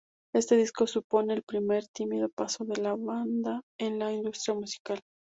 [0.33, 4.99] Este disco supone el primer tímido paso de la banda en la industria musical.